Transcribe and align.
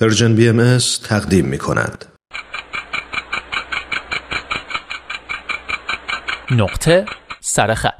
پرژن 0.00 0.34
بی 0.34 0.48
ام 0.48 0.78
تقدیم 1.04 1.44
می 1.44 1.58
کند. 1.58 2.04
نقطه 6.50 7.06
سرخط 7.40 7.94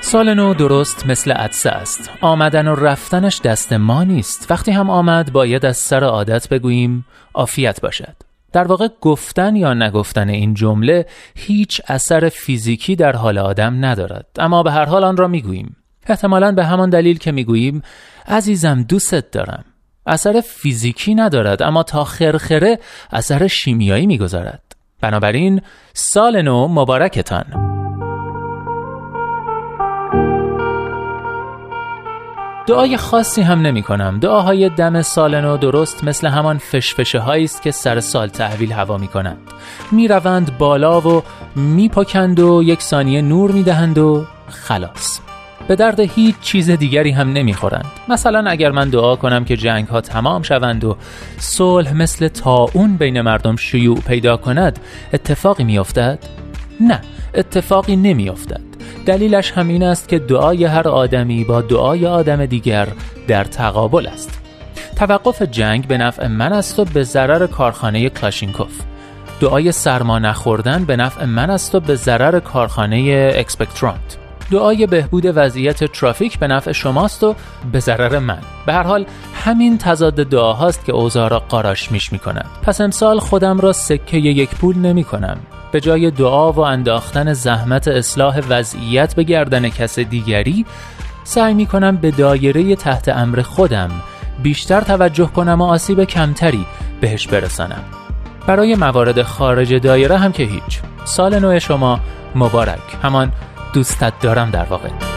سال 0.00 0.34
نو 0.34 0.54
درست 0.54 1.06
مثل 1.06 1.32
عدسه 1.32 1.70
است. 1.70 2.10
آمدن 2.20 2.68
و 2.68 2.74
رفتنش 2.74 3.40
دست 3.40 3.72
ما 3.72 4.04
نیست. 4.04 4.50
وقتی 4.50 4.70
هم 4.70 4.90
آمد 4.90 5.32
باید 5.32 5.66
از 5.66 5.76
سر 5.76 6.04
عادت 6.04 6.48
بگوییم 6.48 7.06
عافیت 7.34 7.80
باشد. 7.80 8.25
در 8.56 8.66
واقع 8.66 8.88
گفتن 9.00 9.56
یا 9.56 9.74
نگفتن 9.74 10.28
این 10.28 10.54
جمله 10.54 11.06
هیچ 11.34 11.80
اثر 11.88 12.28
فیزیکی 12.28 12.96
در 12.96 13.12
حال 13.12 13.38
آدم 13.38 13.84
ندارد. 13.84 14.26
اما 14.38 14.62
به 14.62 14.72
هر 14.72 14.84
حال 14.84 15.04
آن 15.04 15.16
را 15.16 15.28
می‌گوییم. 15.28 15.76
احتمالا 16.06 16.52
به 16.52 16.64
همان 16.64 16.90
دلیل 16.90 17.18
که 17.18 17.32
می‌گوییم 17.32 17.82
عزیزم 18.28 18.82
دوستت 18.82 19.30
دارم. 19.30 19.64
اثر 20.06 20.40
فیزیکی 20.40 21.14
ندارد 21.14 21.62
اما 21.62 21.82
تا 21.82 22.04
خرخره 22.04 22.78
اثر 23.12 23.46
شیمیایی 23.46 24.06
می‌گذارد. 24.06 24.62
بنابراین 25.00 25.60
سال 25.92 26.42
نو 26.42 26.68
مبارکتان. 26.68 27.75
دعای 32.66 32.96
خاصی 32.96 33.42
هم 33.42 33.60
نمی 33.60 33.82
کنم 33.82 34.18
دعاهای 34.18 34.68
دم 34.68 35.02
سال 35.02 35.40
نو 35.40 35.56
درست 35.56 36.04
مثل 36.04 36.26
همان 36.26 36.58
فشفشه 36.58 37.18
هایی 37.18 37.44
است 37.44 37.62
که 37.62 37.70
سر 37.70 38.00
سال 38.00 38.28
تحویل 38.28 38.72
هوا 38.72 38.98
می 38.98 39.08
کنند 39.08 39.38
می 39.92 40.08
روند 40.08 40.58
بالا 40.58 41.00
و 41.00 41.22
می 41.56 41.88
پکند 41.88 42.40
و 42.40 42.62
یک 42.62 42.82
ثانیه 42.82 43.22
نور 43.22 43.50
می 43.50 43.62
دهند 43.62 43.98
و 43.98 44.24
خلاص. 44.48 45.20
به 45.68 45.76
درد 45.76 46.00
هیچ 46.00 46.34
چیز 46.40 46.70
دیگری 46.70 47.10
هم 47.10 47.32
نمی‌خورند. 47.32 47.86
مثلا 48.08 48.50
اگر 48.50 48.70
من 48.70 48.90
دعا 48.90 49.16
کنم 49.16 49.44
که 49.44 49.56
جنگ 49.56 49.88
ها 49.88 50.00
تمام 50.00 50.42
شوند 50.42 50.84
و 50.84 50.96
صلح 51.38 51.92
مثل 51.92 52.28
اون 52.72 52.96
بین 52.96 53.20
مردم 53.20 53.56
شیوع 53.56 54.00
پیدا 54.00 54.36
کند 54.36 54.78
اتفاقی 55.12 55.64
میافتد؟ 55.64 56.18
نه 56.80 57.00
اتفاقی 57.34 57.96
نمیافتد. 57.96 58.75
دلیلش 59.06 59.52
هم 59.52 59.68
این 59.68 59.82
است 59.82 60.08
که 60.08 60.18
دعای 60.18 60.64
هر 60.64 60.88
آدمی 60.88 61.44
با 61.44 61.60
دعای 61.60 62.06
آدم 62.06 62.46
دیگر 62.46 62.88
در 63.28 63.44
تقابل 63.44 64.06
است. 64.06 64.40
توقف 64.96 65.42
جنگ 65.42 65.86
به 65.86 65.98
نفع 65.98 66.26
من 66.26 66.52
است 66.52 66.78
و 66.78 66.84
به 66.84 67.02
ضرر 67.02 67.46
کارخانه 67.46 68.08
کلاشینکوف. 68.08 68.80
دعای 69.40 69.72
سرما 69.72 70.18
نخوردن 70.18 70.84
به 70.84 70.96
نفع 70.96 71.24
من 71.24 71.50
است 71.50 71.74
و 71.74 71.80
به 71.80 71.94
ضرر 71.94 72.40
کارخانه 72.40 73.32
expectorant. 73.34 74.16
دعای 74.50 74.86
بهبود 74.86 75.24
وضعیت 75.34 75.84
ترافیک 75.84 76.38
به 76.38 76.46
نفع 76.46 76.72
شماست 76.72 77.24
و 77.24 77.34
به 77.72 77.80
ضرر 77.80 78.18
من. 78.18 78.38
به 78.66 78.72
هر 78.72 78.82
حال 78.82 79.06
همین 79.34 79.78
تضاد 79.78 80.14
دعاهاست 80.14 80.84
که 80.84 80.92
اوضاع 80.92 81.28
را 81.28 81.38
قاراش 81.38 81.92
میش 81.92 82.12
می 82.12 82.18
کند 82.18 82.46
پس 82.62 82.80
امسال 82.80 83.18
خودم 83.18 83.60
را 83.60 83.72
سکه 83.72 84.16
یک 84.16 84.50
پول 84.50 84.78
نمی 84.78 85.04
کنم 85.04 85.38
به 85.72 85.80
جای 85.80 86.10
دعا 86.10 86.52
و 86.52 86.60
انداختن 86.60 87.32
زحمت 87.32 87.88
اصلاح 87.88 88.40
وضعیت 88.48 89.14
به 89.14 89.22
گردن 89.22 89.68
کس 89.68 89.98
دیگری 89.98 90.66
سعی 91.24 91.54
می 91.54 91.66
کنم 91.66 91.96
به 91.96 92.10
دایره 92.10 92.76
تحت 92.76 93.08
امر 93.08 93.42
خودم 93.42 93.90
بیشتر 94.42 94.80
توجه 94.80 95.26
کنم 95.26 95.60
و 95.60 95.64
آسیب 95.64 96.04
کمتری 96.04 96.66
بهش 97.00 97.26
برسانم. 97.26 97.84
برای 98.46 98.74
موارد 98.74 99.22
خارج 99.22 99.74
دایره 99.74 100.18
هم 100.18 100.32
که 100.32 100.42
هیچ. 100.42 100.80
سال 101.04 101.38
نو 101.38 101.58
شما 101.58 102.00
مبارک. 102.34 102.96
همان 103.02 103.32
دوستت 103.72 104.12
دارم 104.20 104.50
در 104.50 104.64
واقع. 104.64 105.15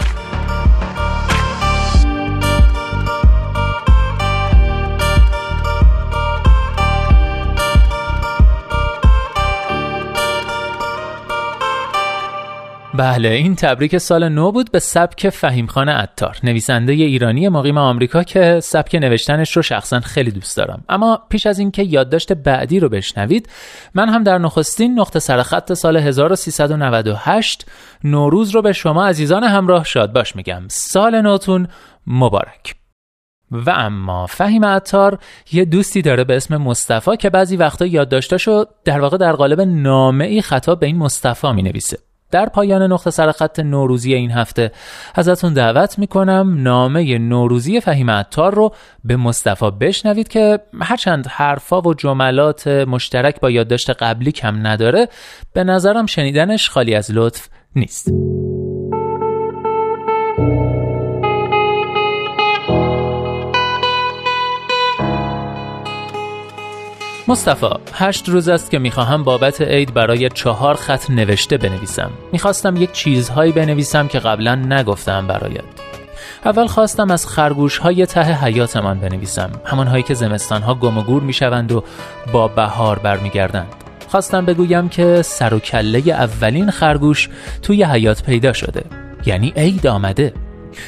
بله 13.00 13.30
این 13.30 13.56
تبریک 13.56 13.98
سال 13.98 14.30
نو 14.30 14.52
بود 14.52 14.72
به 14.72 14.80
سبک 14.80 15.30
فهیمخان 15.30 15.90
عطار 15.90 16.38
نویسنده 16.44 16.94
ایرانی 16.94 17.50
مقیم 17.50 17.78
آمریکا 17.78 18.24
که 18.24 18.60
سبک 18.60 18.96
نوشتنش 18.96 19.56
رو 19.56 19.62
شخصا 19.62 20.00
خیلی 20.00 20.32
دوست 20.32 20.58
دارم. 20.58 20.84
اما 20.90 21.22
پیش 21.30 21.48
از 21.48 21.60
اینکه 21.60 21.84
یادداشت 21.84 22.34
بعدی 22.34 22.80
رو 22.80 22.90
بشنوید 22.90 23.50
من 23.94 24.10
هم 24.10 24.24
در 24.24 24.38
نخستین 24.38 25.00
نقطه 25.00 25.20
سرخط 25.20 25.74
سال 25.74 25.98
1398 25.98 27.66
نوروز 28.04 28.50
رو 28.50 28.62
به 28.62 28.74
شما 28.74 29.06
عزیزان 29.08 29.44
همراه 29.44 29.84
شاد 29.84 30.14
باش 30.14 30.36
میگم. 30.36 30.64
سال 30.68 31.22
نوتون 31.22 31.68
مبارک. 32.08 32.76
و 33.52 33.70
اما 33.70 34.26
فهیم 34.26 34.66
عطار 34.66 35.20
یه 35.52 35.66
دوستی 35.66 36.02
داره 36.02 36.24
به 36.24 36.36
اسم 36.36 36.58
مصطفی 36.58 37.18
که 37.18 37.30
بعضی 37.30 37.58
وقتا 37.58 37.86
یادداشتاشو 37.86 38.66
در 38.86 39.00
واقع 39.00 39.18
در 39.18 39.34
قالب 39.34 39.62
نامه 39.62 40.26
ای 40.26 40.42
خطاب 40.42 40.80
به 40.80 40.86
این 40.86 40.98
مصطفی 40.98 41.52
می 41.52 41.64
نویسه 41.64 41.98
در 42.32 42.50
پایان 42.50 42.92
نقطه 42.92 43.10
سرخط 43.10 43.60
نوروزی 43.60 44.14
این 44.14 44.32
هفته 44.32 44.72
ازتون 45.16 45.54
دعوت 45.54 46.00
می‌کنم 46.00 46.56
نامه 46.64 47.18
نوروزی 47.18 47.80
فهیم 47.80 48.12
عطار 48.12 48.56
رو 48.56 48.74
به 49.04 49.16
مصطفی 49.16 49.72
بشنوید 49.72 50.28
که 50.28 50.60
هرچند 50.82 51.28
حرفا 51.28 51.82
و 51.82 51.94
جملات 51.94 52.68
مشترک 52.68 53.40
با 53.40 53.50
یادداشت 53.50 53.90
قبلی 53.90 54.32
کم 54.32 54.68
نداره 54.68 55.08
به 55.54 55.64
نظرم 55.64 56.06
شنیدنش 56.06 56.70
خالی 56.70 56.96
از 56.96 57.12
لطف 57.12 57.48
نیست. 57.76 58.10
مصطفی 67.30 67.68
هشت 67.94 68.30
روز 68.30 68.50
است 68.50 68.72
که 68.72 68.80
می‌خواهم 68.80 69.24
بابت 69.24 69.62
عید 69.62 69.94
برای 69.94 70.30
چهار 70.30 70.76
خط 70.76 71.10
نوشته 71.10 71.58
بنویسم. 71.58 72.12
می‌خواستم 72.32 72.76
یک 72.76 72.92
چیزهایی 72.92 73.52
بنویسم 73.52 74.08
که 74.08 74.20
قبلا 74.20 74.56
نگفتم 74.56 75.28
برایت. 75.28 75.64
اول 76.46 76.68
خواستم 76.68 77.12
از 77.12 77.28
خرگوش 77.28 77.78
های 77.78 78.06
ته 78.06 78.44
حیاتمان 78.44 79.00
بنویسم 79.00 79.50
همانهایی 79.66 80.04
که 80.04 80.14
زمستان 80.14 80.62
ها 80.62 80.76
گم 80.76 80.98
و 80.98 81.02
گور 81.04 81.24
می‌شوند 81.24 81.72
و 81.72 81.84
با 82.32 82.48
بهار 82.48 83.00
برمیگردند. 83.00 83.74
خواستم 84.08 84.46
بگویم 84.46 84.90
که 84.90 85.22
سر 85.22 85.54
و 85.54 85.60
کله 85.60 86.00
اولین 86.08 86.72
خرگوش 86.72 87.30
توی 87.62 87.84
حیات 87.84 88.24
پیدا 88.24 88.54
شده 88.54 88.84
یعنی 89.26 89.54
عید 89.56 89.88
آمده. 89.88 90.34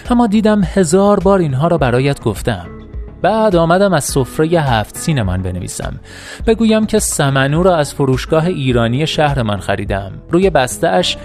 اما 0.09 0.27
دیدم 0.27 0.61
هزار 0.63 1.19
بار 1.19 1.39
اینها 1.39 1.67
را 1.67 1.77
برایت 1.77 2.21
گفتم. 2.21 2.80
بعد 3.21 3.55
آمدم 3.55 3.93
از 3.93 4.03
سفره 4.03 4.47
هفت 4.47 4.97
سینمان 4.97 5.41
بنویسم. 5.41 5.99
بگویم 6.47 6.85
که 6.85 6.99
سمنو 6.99 7.63
را 7.63 7.75
از 7.75 7.93
فروشگاه 7.93 8.45
ایرانی 8.45 9.07
شهرمان 9.07 9.59
خریدم. 9.59 10.11
روی 10.29 10.49
بسته 10.49 10.87
اش 10.87 11.17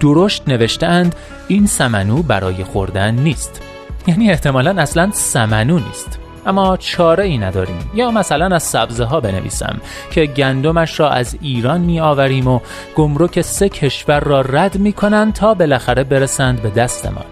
درشت 0.00 0.48
نوشتند 0.48 1.14
این 1.48 1.66
سمنو 1.66 2.22
برای 2.22 2.64
خوردن 2.64 3.14
نیست. 3.14 3.62
یعنی 4.06 4.30
احتمالا 4.30 4.82
اصلا 4.82 5.10
سمنو 5.12 5.78
نیست. 5.78 6.18
اما 6.46 6.76
چاره 6.76 7.24
ای 7.24 7.38
نداریم. 7.38 7.90
یا 7.94 8.10
مثلا 8.10 8.46
از 8.54 8.62
سبزه 8.62 9.04
ها 9.04 9.20
بنویسم 9.20 9.80
که 10.10 10.26
گندمش 10.26 11.00
را 11.00 11.10
از 11.10 11.36
ایران 11.40 11.80
می 11.80 12.00
آوریم 12.00 12.46
و 12.46 12.60
گمرک 12.96 13.40
سه 13.40 13.68
کشور 13.68 14.20
را 14.20 14.40
رد 14.40 14.78
می 14.78 14.92
کنند 14.92 15.32
تا 15.32 15.54
بالاخره 15.54 16.04
برسند 16.04 16.62
به 16.62 16.70
دستمان 16.70 17.24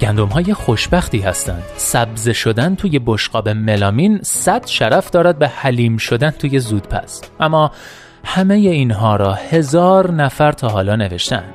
گندم 0.00 0.26
های 0.26 0.54
خوشبختی 0.54 1.18
هستند. 1.18 1.62
سبز 1.76 2.28
شدن 2.28 2.74
توی 2.74 2.98
بشقاب 2.98 3.48
ملامین 3.48 4.20
صد 4.22 4.66
شرف 4.66 5.10
دارد 5.10 5.38
به 5.38 5.48
حلیم 5.48 5.96
شدن 5.96 6.30
توی 6.30 6.58
زودپس 6.58 7.22
اما 7.40 7.70
همه 8.24 8.54
اینها 8.54 9.16
را 9.16 9.32
هزار 9.32 10.10
نفر 10.10 10.52
تا 10.52 10.68
حالا 10.68 10.96
نوشتند. 10.96 11.54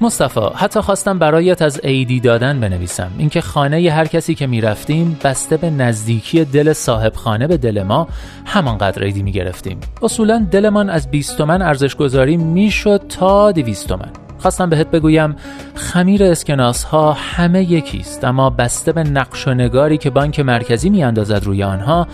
مصطفی 0.00 0.40
حتی 0.54 0.80
خواستم 0.80 1.18
برایت 1.18 1.62
از 1.62 1.80
عیدی 1.80 2.20
دادن 2.20 2.60
بنویسم. 2.60 3.10
اینکه 3.18 3.40
خانه 3.40 3.90
هر 3.90 4.04
کسی 4.04 4.34
که 4.34 4.46
می‌رفتیم 4.46 5.18
بسته 5.24 5.56
به 5.56 5.70
نزدیکی 5.70 6.44
دل 6.44 6.72
صاحب 6.72 7.14
خانه 7.14 7.46
به 7.46 7.56
دل 7.56 7.82
ما 7.82 8.08
همانقدر 8.46 9.02
عیدی 9.02 9.22
می‌گرفتیم. 9.22 9.80
اصولا 10.02 10.46
دلمان 10.50 10.90
از 10.90 11.10
20 11.10 11.38
تومن 11.38 11.62
ارزش 11.62 11.96
گذاری 11.96 12.36
می‌شد 12.36 13.02
تا 13.08 13.52
200 13.52 13.88
تومن. 13.88 14.27
خواستم 14.38 14.70
بهت 14.70 14.90
بگویم 14.90 15.36
خمیر 15.74 16.24
اسکناس 16.24 16.84
ها 16.84 17.12
همه 17.12 17.72
یکیست 17.72 18.24
اما 18.24 18.50
بسته 18.50 18.92
به 18.92 19.02
نقش 19.02 19.48
و 19.48 19.54
نگاری 19.54 19.98
که 19.98 20.10
بانک 20.10 20.40
مرکزی 20.40 20.90
می 20.90 21.04
اندازد 21.04 21.44
روی 21.44 21.62
آنها 21.62 22.06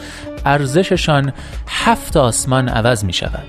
ارزششان 0.45 1.33
هفت 1.69 2.17
آسمان 2.17 2.69
عوض 2.69 3.05
می 3.05 3.13
شود 3.13 3.45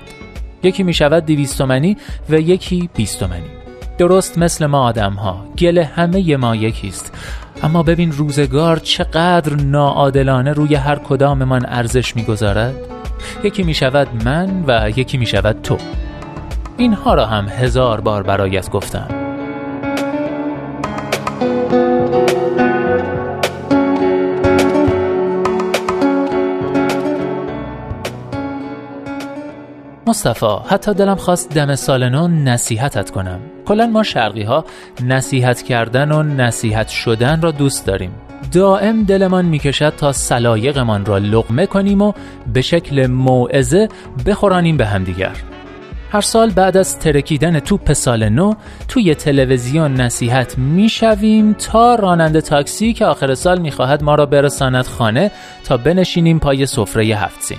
یکی 0.62 0.82
می 0.82 0.94
شود 0.94 1.26
دویستومنی 1.26 1.96
و 2.30 2.40
یکی 2.40 2.90
بیستومنی 2.94 3.56
درست 3.98 4.38
مثل 4.38 4.66
ما 4.66 4.82
آدم 4.82 5.12
ها 5.12 5.44
گل 5.58 5.78
همه 5.78 6.36
ما 6.36 6.56
یکیست. 6.56 7.12
اما 7.62 7.82
ببین 7.82 8.12
روزگار 8.12 8.76
چقدر 8.76 9.54
ناعادلانه 9.54 10.52
روی 10.52 10.74
هر 10.74 10.96
کداممان 10.96 11.66
ارزش 11.66 12.16
می‌گذارد. 12.16 12.74
یکی 13.44 13.62
می 13.62 13.74
شود 13.74 14.08
من 14.24 14.64
و 14.66 14.90
یکی 14.96 15.18
می 15.18 15.26
شود 15.26 15.62
تو. 15.62 15.78
اینها 16.76 17.14
را 17.14 17.26
هم 17.26 17.48
هزار 17.48 18.00
بار 18.00 18.22
برایت 18.22 18.70
گفتم. 18.70 19.08
مصطفی 30.06 30.46
حتی 30.66 30.94
دلم 30.94 31.14
خواست 31.14 31.54
دم 31.54 31.74
سال 31.74 32.08
نو 32.08 32.28
نصیحتت 32.28 33.10
کنم. 33.10 33.40
کلا 33.66 33.86
ما 33.86 34.02
شرقی 34.02 34.42
ها 34.42 34.64
نصیحت 35.04 35.62
کردن 35.62 36.12
و 36.12 36.22
نصیحت 36.22 36.88
شدن 36.88 37.42
را 37.42 37.50
دوست 37.50 37.86
داریم. 37.86 38.10
دائم 38.52 39.04
دلمان 39.04 39.44
می‌کشد 39.44 39.92
تا 39.96 40.12
سلایقمان 40.12 41.04
را 41.06 41.18
لقمه 41.18 41.66
کنیم 41.66 42.02
و 42.02 42.12
به 42.52 42.60
شکل 42.60 43.06
موعظه 43.06 43.88
بخورانیم 44.26 44.76
به 44.76 44.86
همدیگر. 44.86 45.55
هر 46.16 46.22
سال 46.22 46.50
بعد 46.50 46.76
از 46.76 46.98
ترکیدن 46.98 47.60
توپ 47.60 47.92
سال 47.92 48.28
نو 48.28 48.54
توی 48.88 49.14
تلویزیون 49.14 49.94
نصیحت 49.94 50.58
می‌شویم 50.58 51.52
تا 51.52 51.94
راننده 51.94 52.40
تاکسی 52.40 52.92
که 52.92 53.06
آخر 53.06 53.34
سال 53.34 53.58
می‌خواهد 53.58 54.02
ما 54.02 54.14
را 54.14 54.26
برساند 54.26 54.86
خانه 54.86 55.30
تا 55.64 55.76
بنشینیم 55.76 56.38
پای 56.38 56.66
سفره 56.66 57.04
هفت 57.04 57.42
سین 57.42 57.58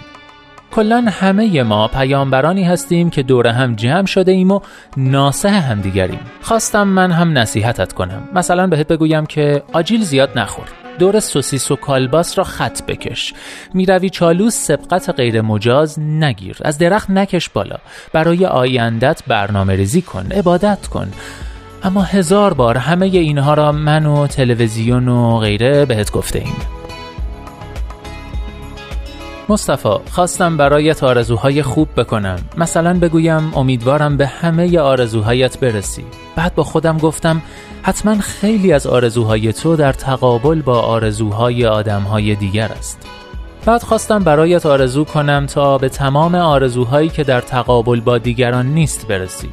کلا 0.71 1.05
همه 1.11 1.63
ما 1.63 1.87
پیامبرانی 1.87 2.63
هستیم 2.63 3.09
که 3.09 3.23
دور 3.23 3.47
هم 3.47 3.75
جمع 3.75 4.05
شده 4.05 4.31
ایم 4.31 4.51
و 4.51 4.59
ناسه 4.97 5.49
همدیگریم. 5.49 6.19
خواستم 6.41 6.87
من 6.87 7.11
هم 7.11 7.37
نصیحتت 7.37 7.93
کنم. 7.93 8.29
مثلا 8.35 8.67
بهت 8.67 8.87
بگویم 8.87 9.25
که 9.25 9.63
آجیل 9.73 10.03
زیاد 10.03 10.39
نخور. 10.39 10.86
دور 10.99 11.19
سوسیس 11.19 11.71
و 11.71 11.75
کالباس 11.75 12.37
را 12.37 12.43
خط 12.43 12.81
بکش. 12.81 13.33
می‌روی 13.73 14.09
چالو 14.09 14.49
سبقت 14.49 15.09
غیر 15.09 15.41
مجاز 15.41 15.99
نگیر. 15.99 16.57
از 16.61 16.77
درخت 16.77 17.09
نکش 17.09 17.49
بالا. 17.49 17.77
برای 18.13 18.45
آیندت 18.45 19.23
برنامه 19.27 19.75
ریزی 19.75 20.01
کن. 20.01 20.31
عبادت 20.31 20.87
کن. 20.87 21.11
اما 21.83 22.01
هزار 22.01 22.53
بار 22.53 22.77
همه 22.77 23.05
اینها 23.05 23.53
را 23.53 23.71
من 23.71 24.05
و 24.05 24.27
تلویزیون 24.27 25.07
و 25.07 25.37
غیره 25.37 25.85
بهت 25.85 26.11
گفته 26.11 26.39
ایم 26.39 26.76
مصطفی 29.49 29.89
خواستم 30.11 30.57
برایت 30.57 31.03
آرزوهای 31.03 31.63
خوب 31.63 31.87
بکنم. 31.97 32.39
مثلا 32.57 32.99
بگویم 32.99 33.53
امیدوارم 33.55 34.17
به 34.17 34.27
همه 34.27 34.79
آرزوهایت 34.79 35.59
برسی. 35.59 36.05
بعد 36.35 36.55
با 36.55 36.63
خودم 36.63 36.97
گفتم 36.97 37.41
حتما 37.83 38.17
خیلی 38.17 38.73
از 38.73 38.87
آرزوهای 38.87 39.53
تو 39.53 39.75
در 39.75 39.93
تقابل 39.93 40.61
با 40.61 40.79
آرزوهای 40.79 41.65
آدمهای 41.65 42.35
دیگر 42.35 42.67
است. 42.67 43.07
بعد 43.65 43.83
خواستم 43.83 44.23
برایت 44.23 44.65
آرزو 44.65 45.03
کنم 45.03 45.45
تا 45.45 45.77
به 45.77 45.89
تمام 45.89 46.35
آرزوهایی 46.35 47.09
که 47.09 47.23
در 47.23 47.41
تقابل 47.41 47.99
با 47.99 48.17
دیگران 48.17 48.65
نیست 48.65 49.07
برسی. 49.07 49.49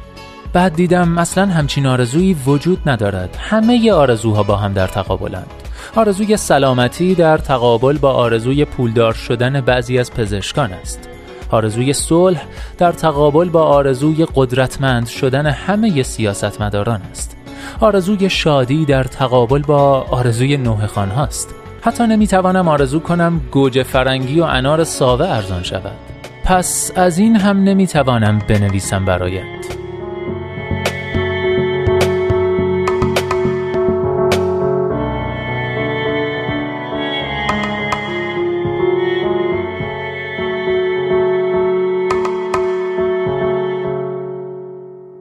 بعد 0.53 0.73
دیدم 0.75 1.17
اصلا 1.17 1.45
همچین 1.45 1.85
آرزویی 1.85 2.33
وجود 2.45 2.89
ندارد. 2.89 3.37
همه 3.39 3.91
آرزوها 3.91 4.43
با 4.43 4.55
هم 4.55 4.73
در 4.73 4.87
تقابلند. 4.87 5.64
آرزوی 5.95 6.37
سلامتی 6.37 7.15
در 7.15 7.37
تقابل 7.37 7.97
با 7.97 8.11
آرزوی 8.11 8.65
پولدار 8.65 9.13
شدن 9.13 9.61
بعضی 9.61 9.99
از 9.99 10.13
پزشکان 10.13 10.73
است. 10.73 11.09
آرزوی 11.51 11.93
صلح 11.93 12.41
در 12.77 12.91
تقابل 12.91 13.49
با 13.49 13.63
آرزوی 13.63 14.27
قدرتمند 14.35 15.07
شدن 15.07 15.45
همه 15.45 16.03
سیاستمداران 16.03 17.01
است. 17.11 17.37
آرزوی 17.79 18.29
شادی 18.29 18.85
در 18.85 19.03
تقابل 19.03 19.61
با 19.61 20.01
آرزوی 20.01 20.57
نوه 20.57 20.87
خان 20.87 21.09
هاست. 21.09 21.55
حتی 21.81 22.03
نمی‌توانم 22.03 22.67
آرزو 22.67 22.99
کنم 22.99 23.41
گوجه 23.51 23.83
فرنگی 23.83 24.39
و 24.39 24.43
انار 24.43 24.83
ساوه 24.83 25.25
ارزان 25.25 25.63
شود. 25.63 25.91
پس 26.43 26.91
از 26.95 27.17
این 27.17 27.35
هم 27.35 27.63
نمی‌توانم 27.63 28.41
بنویسم 28.47 29.05
برایت. 29.05 29.84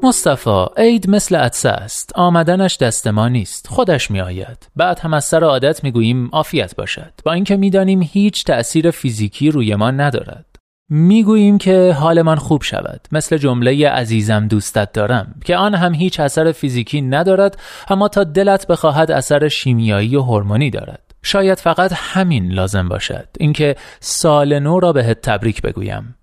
مصطفی 0.05 0.65
عید 0.77 1.11
مثل 1.11 1.37
عدسه 1.37 1.69
است. 1.69 2.13
آمدنش 2.15 2.77
دست 2.77 3.07
ما 3.07 3.29
نیست. 3.29 3.67
خودش 3.67 4.11
می 4.11 4.21
آید 4.21 4.69
بعد 4.77 4.99
هم 4.99 5.15
از 5.15 5.25
سر 5.25 5.45
عادت 5.45 5.85
می 5.85 5.93
گوییم 5.93 6.29
عافیت 6.33 6.77
باشد. 6.77 7.13
با 7.25 7.33
اینکه 7.33 7.57
می‌دانیم 7.57 8.03
هیچ 8.03 8.45
تأثیر 8.45 8.91
فیزیکی 8.91 9.51
روی 9.51 9.75
ما 9.75 9.91
ندارد. 9.91 10.47
می‌گوییم 10.89 11.59
که 11.59 11.97
حالمان 11.99 12.37
خوب 12.37 12.63
شود. 12.63 13.01
مثل 13.13 13.37
جمله 13.37 13.89
عزیزم 13.89 14.49
دوستت 14.49 14.93
دارم 14.93 15.35
که 15.45 15.57
آن 15.57 15.75
هم 15.75 15.95
هیچ 15.95 16.21
اثر 16.21 16.53
فیزیکی 16.53 17.01
ندارد 17.01 17.59
اما 17.89 18.09
تا 18.09 18.25
دلت 18.25 18.67
بخواهد 18.67 19.11
اثر 19.11 19.49
شیمیایی 19.49 20.17
و 20.17 20.23
هورمونی 20.23 20.71
دارد. 20.71 21.15
شاید 21.23 21.59
فقط 21.59 21.93
همین 21.95 22.53
لازم 22.53 22.89
باشد. 22.89 23.29
اینکه 23.41 23.77
سال 24.01 24.59
نو 24.59 24.81
را 24.81 24.93
بهت 24.93 25.21
تبریک 25.21 25.63
بگویم. 25.63 26.15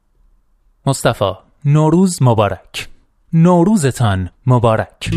مصطفی 0.85 1.31
نوروز 1.65 2.21
مبارک. 2.21 2.90
نوروزتان 3.33 4.29
مبارک. 4.47 5.09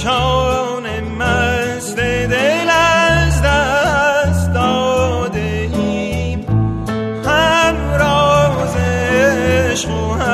نشان 0.00 1.00
مست 1.18 1.96
دل 1.96 2.70
از 2.70 3.42
دست 3.42 4.52
داده 4.52 5.70
ایم 5.74 6.40
هم 7.24 7.76
راز 7.98 8.76
و 9.86 10.12
هم 10.14 10.29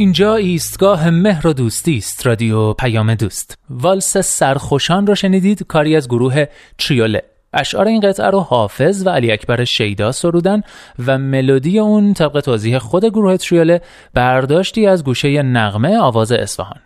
اینجا 0.00 0.34
ایستگاه 0.34 1.10
مهر 1.10 1.46
و 1.46 1.52
دوستی 1.52 1.96
است 1.96 2.26
رادیو 2.26 2.72
پیام 2.72 3.14
دوست. 3.14 3.58
والس 3.70 4.16
سرخوشان 4.16 5.06
رو 5.06 5.14
شنیدید؟ 5.14 5.62
کاری 5.62 5.96
از 5.96 6.08
گروه 6.08 6.44
تریوله. 6.78 7.22
اشعار 7.52 7.86
این 7.86 8.00
قطعه 8.00 8.30
رو 8.30 8.40
حافظ 8.40 9.06
و 9.06 9.10
علی 9.10 9.32
اکبر 9.32 9.64
شیدا 9.64 10.12
سرودن 10.12 10.62
و 11.06 11.18
ملودی 11.18 11.78
اون 11.78 12.14
طبق 12.14 12.40
توضیح 12.40 12.78
خود 12.78 13.04
گروه 13.04 13.36
تریوله 13.36 13.80
برداشتی 14.14 14.86
از 14.86 15.04
گوشه 15.04 15.42
نغمه 15.42 15.98
آواز 15.98 16.32
اصفهان. 16.32 16.80